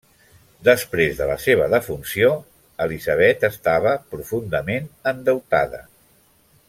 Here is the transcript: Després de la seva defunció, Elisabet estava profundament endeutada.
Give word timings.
Després 0.67 1.11
de 1.19 1.27
la 1.31 1.35
seva 1.43 1.67
defunció, 1.73 2.31
Elisabet 2.87 3.45
estava 3.51 3.93
profundament 4.15 4.89
endeutada. 5.13 5.85